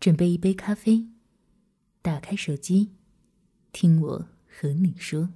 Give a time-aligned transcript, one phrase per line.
[0.00, 1.06] 准备一杯咖啡，
[2.00, 2.92] 打开手机，
[3.70, 5.28] 听我和你说。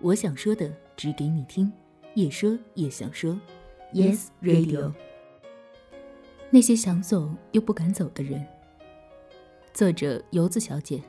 [0.00, 1.72] 我想说的，只给你听，
[2.14, 3.36] 也说也想说。
[3.92, 4.94] Yes Radio。
[6.50, 8.46] 那些想走又不敢走的人。
[9.72, 11.02] 作者：游子小姐。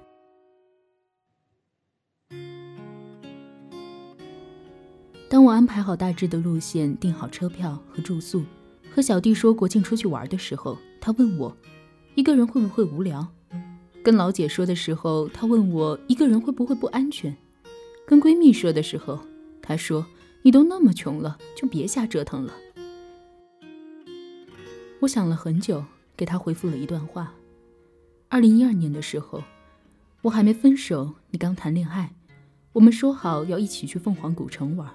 [5.30, 8.44] 当我安排好大致的路线，订好车票和住宿，
[8.96, 11.58] 和小弟说国庆出去玩的时候，他问我
[12.16, 13.28] 一个人会不会无聊；
[14.02, 17.34] 跟老姐说的时候，他问我一个人会不会不安全；
[18.08, 19.20] 跟闺蜜说的时候，
[19.62, 20.06] 她说
[20.44, 22.54] 你都那么穷了，就别瞎折腾了。
[25.02, 25.84] 我想了很久，
[26.16, 27.34] 给他回复了一段话：
[28.30, 29.44] 二零一二年的时候，
[30.22, 32.14] 我还没分手，你刚谈恋爱，
[32.72, 34.90] 我们说好要一起去凤凰古城玩。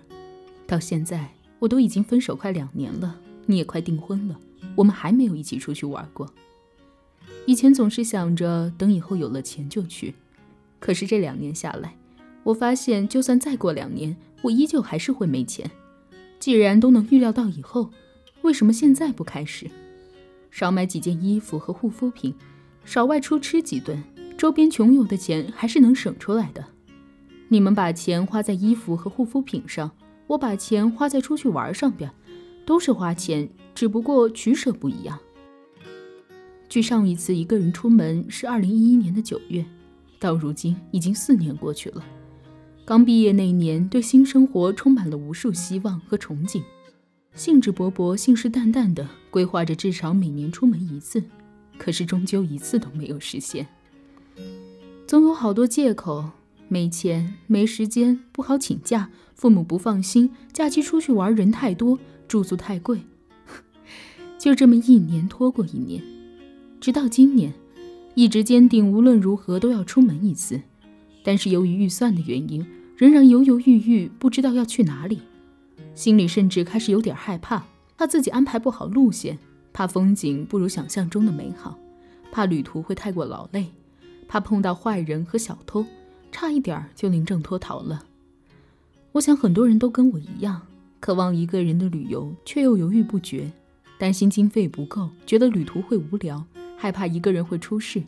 [0.67, 4.39] 到现在，我都已经分手快两年了，你也快订婚了，
[4.77, 6.33] 我们还没有一起出去玩过。
[7.47, 10.15] 以前总是想着等以后有了钱就去，
[10.79, 11.97] 可是这两年下来，
[12.45, 15.71] 我发现就算再过两年，我依旧还是会没钱。
[16.39, 17.91] 既然都能预料到以后，
[18.43, 19.71] 为什么现在不开始？
[20.51, 22.35] 少买几件衣服和护肤品，
[22.85, 24.03] 少外出吃几顿，
[24.37, 26.65] 周边穷游的钱还是能省出来的。
[27.49, 29.91] 你们把钱花在衣服和护肤品上。
[30.31, 32.09] 我把钱花在出去玩上边，
[32.71, 35.19] 都是花钱，只不过取舍不一样。
[36.69, 39.67] 距上一次一个人出门是二零一一年的九月，
[40.21, 42.05] 到如今已经四年过去了。
[42.85, 46.63] 刚毕业那年，对新生活充满了无数希望和憧憬，
[47.35, 51.21] 兴致勃勃、信誓旦旦地规划着至少每年出门一次，
[51.77, 53.67] 可是终究一次都没有实现，
[55.09, 56.31] 总有好多借口。
[56.69, 61.99] 没钱，没时间，不好请假，父母不放心，假期出去玩人太多，
[62.31, 63.01] 住宿太贵，
[64.39, 66.01] 就这么一年拖过一年，
[66.81, 67.53] 直到今年，
[68.15, 70.61] 一直坚定无论如何都要出门一次，
[71.25, 72.65] 但是由于预算的原因，
[72.97, 75.23] 仍然犹犹豫豫，不知道要去哪里，
[75.97, 77.65] 心里甚至开始有点害怕，
[77.99, 79.37] 怕自己安排不好路线，
[79.73, 81.77] 怕风景不如想象中的美好，
[82.31, 83.67] 怕旅途会太过劳累，
[84.29, 85.85] 怕碰到坏人和小偷。
[86.31, 88.05] 差一点就临阵脱逃了。
[89.11, 90.63] 我想很多人都跟我一样，
[91.01, 93.51] 渴望一个人的旅游，却又犹豫不决，
[93.99, 96.45] 担心经费不够，觉得旅途会无聊，
[96.77, 98.03] 害怕一个人会出事。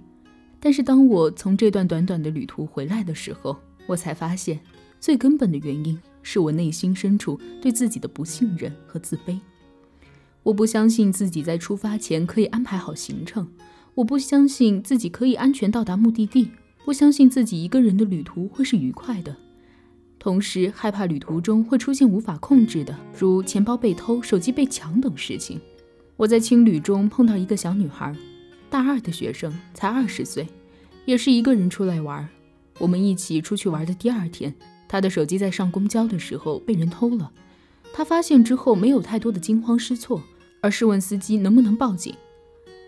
[0.60, 4.60] 但是当我从这段短短的旅途回来的时候，我才发现，
[5.00, 9.40] 最根本的原因是我内心深处对自己的不信任和自卑。
[10.42, 13.48] 我不相信自己在出发前可以安排好行程，
[13.94, 16.50] 我不相信自己可以安全到达目的地。
[16.84, 19.36] 不相信自己一个人的旅途会是愉快的，
[20.22, 25.60] 同时害怕旅途中会出现无法控制的，如钱包被偷、手机被抢等事情。
[26.16, 28.14] 我在青旅中碰到一个小女孩，
[28.70, 30.46] 大二的学生，才二十岁，
[31.06, 32.28] 也是一个人出来玩。
[32.78, 34.54] 我们一起出去玩的第二天，
[34.86, 37.32] 她的手机在上公交的时候被人偷了。
[37.92, 40.22] 她发现之后没有太多的惊慌失措，
[40.60, 42.14] 而是问司机能不能报警。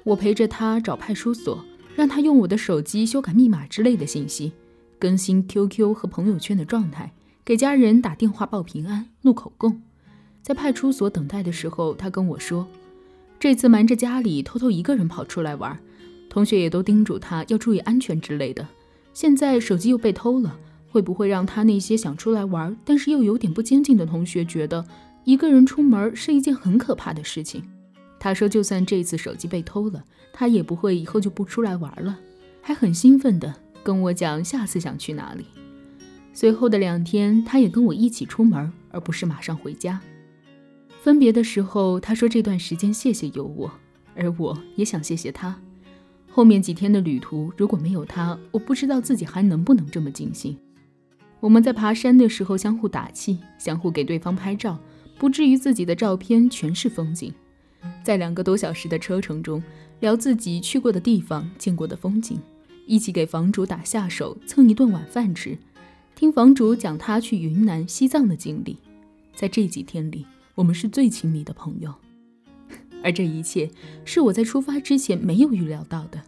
[0.04, 1.64] 我陪着她找派出所。
[1.96, 4.52] 让他用我的手机修改密码之类的信息，
[4.98, 7.12] 更新 QQ 和朋友圈的状态，
[7.44, 9.82] 给家人打电话报平安、录口供。
[10.40, 12.66] 在派出所等待的时候，他跟我说，
[13.38, 15.78] 这次瞒着家里偷偷一个人跑出来玩，
[16.30, 18.66] 同学也都叮嘱他要注意安全之类的。
[19.12, 20.58] 现在手机又被偷了，
[20.90, 24.86] 会不会让他那些想出来玩但是又有点不坚定的同学觉得
[25.24, 27.62] 一个人出门是一件很可怕的事情？
[28.18, 32.18] 他说：“就算这次手机被偷了，他也不会以后就不出来玩了。”
[32.62, 35.44] 还很兴奋地跟我讲下次想去哪里。
[36.34, 40.00] 随后的两天，他也跟我一起出门，而不是马上回家。
[41.00, 43.70] 分别的时候，他说：“这段时间谢谢有我，
[44.16, 45.56] 而我也想谢谢他。
[46.28, 50.58] 后面几天的旅途，如果没有他，我不知道自己还能不能这么尽兴。”
[51.38, 54.76] 我们在爬山的时候相互打气，相互给对方拍照，
[55.18, 57.32] 不至于自己的照片全是风景。
[58.02, 59.62] 在两个多小时的车程中，
[60.00, 62.40] 聊自己去过的地方、见过的风景，
[62.86, 65.56] 一起给房主打下手，蹭一顿晚饭吃，
[66.14, 68.78] 听房主讲他去云南、西藏的经历。
[69.34, 70.24] 在这几天里，
[70.54, 71.92] 我们是最亲密的朋友。
[73.02, 73.68] 而这一切
[74.04, 76.22] 是我在出发之前没有预料到的。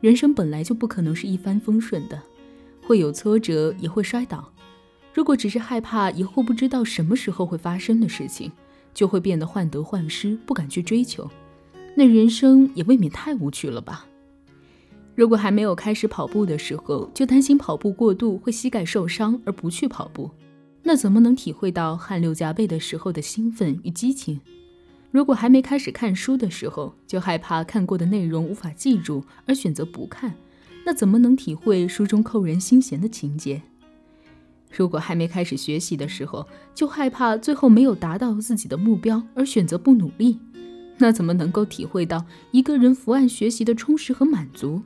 [0.00, 2.22] 人生本来就不可能是一帆风顺的，
[2.82, 4.52] 会有挫折，也会摔倒。
[5.12, 8.52] 如果只是害怕以后不知道什么时候会发生的事情，
[8.94, 11.28] 就会变得患得患失，不敢去追求，
[11.96, 14.06] 那人生也未免太无趣了吧？
[15.14, 20.30] 如果还没有开始跑步的时候，就担心跑步过度会膝盖受伤而不去跑步，
[20.82, 24.40] 那怎么能体会到汗流浃背的时候的兴奋与激情？
[25.12, 30.34] 如果还没开始看书的时候，就害怕看过的内容无法记住而选择不看，
[30.84, 33.62] 那怎么能体会书中扣人心弦的情节？
[34.72, 36.44] 如果还没开始学习的时候，
[36.74, 40.40] 就害怕最后没有达到自己的目标而选择不努力，
[40.98, 44.82] 那怎么能够体会到一个人伏案学习的充实和满足？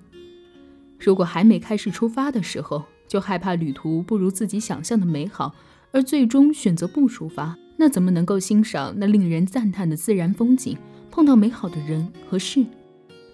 [0.99, 5.55] 如果还没开始出发的时候，就害怕旅途不如自己想象的美好，
[5.93, 10.77] 而最终选择不出发，那怎么能够欣赏那令人赞叹的自然风景，
[11.11, 12.65] 碰到美好的人和事？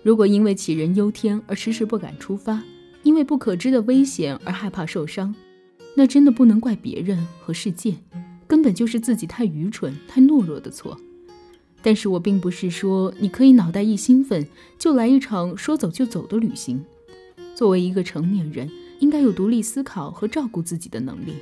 [0.02, 2.62] 如果因为杞人忧天而迟迟不敢出发，
[3.02, 5.34] 因为不可知的危险而害怕受伤，
[5.96, 7.94] 那真的不能怪别人和世界，
[8.46, 10.96] 根本就是自己太愚蠢、太懦弱的错。
[11.82, 14.46] 但是我并不是说你可以脑袋一兴奋
[14.78, 16.84] 就来一场说走就走的旅行。
[17.54, 18.68] 作为一个成年人，
[18.98, 21.34] 应该有独立思考和照顾自己的能力。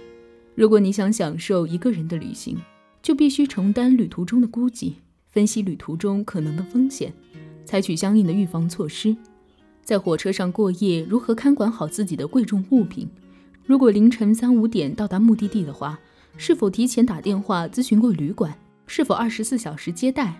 [0.54, 2.58] 如果你想享受一个人的旅行，
[3.02, 4.92] 就必须承担旅途中的孤寂，
[5.30, 7.12] 分析旅途中可能的风险，
[7.64, 9.16] 采取相应的预防措施。
[9.82, 13.08] 在火车上过夜，如何看管好自己的贵重物品？
[13.64, 15.98] 如果凌晨三五点到达目的地的话，
[16.36, 18.56] 是否提前打电话咨询过旅馆？
[18.86, 20.34] 是否二十四小时接待？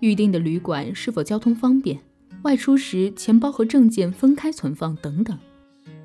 [0.00, 1.98] 预定的旅馆是否交通方便？
[2.42, 5.38] 外出时钱包和证件分开存放等等。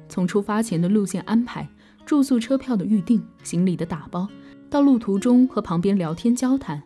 [0.07, 1.67] 从出发前的路线安排、
[2.05, 4.27] 住宿、车票的预订、行李的打包，
[4.69, 6.81] 到路途中和旁边聊天交谈，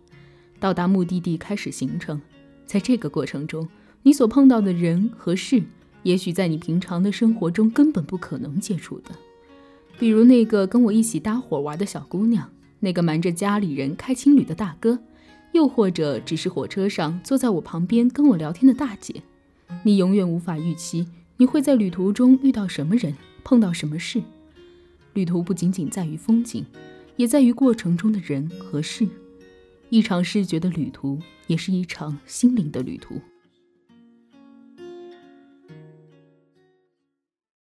[0.60, 2.20] 到达目的地开始行程，
[2.66, 3.68] 在这个过程中，
[4.04, 5.62] 你所碰到的人和事，
[6.04, 9.12] 也许在你平常的生活中根本不可能接触的。
[10.00, 12.50] 比如那个跟我一起搭伙玩的小姑娘，
[12.80, 14.98] 那个瞒着家里人开青旅的大哥，
[15.52, 19.22] 又或者只是火车上坐在我旁边跟我聊天的大姐。
[19.84, 21.08] 你永远无法预期
[21.38, 24.22] 你会在旅途中遇到什么人，碰到什么事。
[25.14, 26.66] 旅途不仅仅在于风景，
[27.16, 29.08] 也在于过程中的人和事。
[29.90, 33.20] 一场视觉的旅途，也是一场心灵的旅途。